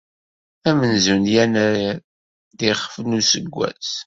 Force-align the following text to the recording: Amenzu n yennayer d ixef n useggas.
Amenzu 0.69 1.15
n 1.21 1.31
yennayer 1.33 1.97
d 2.57 2.59
ixef 2.71 2.93
n 3.01 3.17
useggas. 3.19 3.91